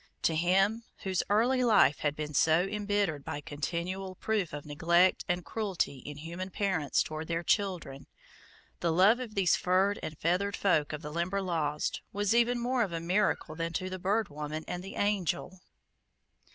To 0.23 0.33
him, 0.35 0.81
whose 1.03 1.21
early 1.29 1.63
life 1.63 1.99
had 1.99 2.15
been 2.15 2.33
so 2.33 2.63
embittered 2.63 3.23
by 3.23 3.39
continual 3.39 4.15
proof 4.15 4.51
of 4.51 4.65
neglect 4.65 5.23
and 5.29 5.45
cruelty 5.45 5.97
in 5.99 6.17
human 6.17 6.49
parents 6.49 7.03
toward 7.03 7.27
their 7.27 7.43
children, 7.43 8.07
the 8.79 8.91
love 8.91 9.19
of 9.19 9.35
these 9.35 9.55
furred 9.55 9.99
and 10.01 10.17
feathered 10.17 10.55
folk 10.57 10.91
of 10.91 11.03
the 11.03 11.13
Limberlost 11.13 12.01
was 12.11 12.33
even 12.33 12.57
more 12.59 12.81
of 12.81 12.91
a 12.93 12.99
miracle 12.99 13.53
than 13.53 13.73
to 13.73 13.91
the 13.91 13.99
Bird 13.99 14.29
Woman 14.29 14.65
and 14.67 14.83
the 14.83 14.95
Angel. 14.95 15.59